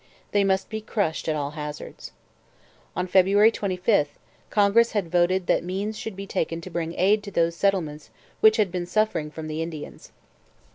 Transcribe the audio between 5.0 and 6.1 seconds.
voted that means